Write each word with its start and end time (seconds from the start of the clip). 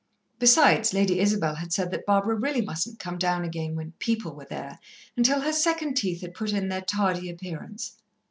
Besides, 0.39 0.95
Lady 0.95 1.19
Isabel 1.19 1.53
had 1.53 1.71
said 1.71 1.91
that 1.91 2.07
Barbara 2.07 2.33
really 2.33 2.61
mustn't 2.61 2.97
come 2.97 3.19
down 3.19 3.43
again 3.45 3.75
when 3.75 3.91
"people" 3.99 4.33
were 4.33 4.47
there 4.49 4.79
until 5.15 5.41
her 5.41 5.53
second 5.53 5.93
teeth 5.93 6.21
had 6.21 6.33
put 6.33 6.53
in 6.53 6.69
their 6.69 6.81
tardy 6.81 7.29
appearance. 7.29 7.97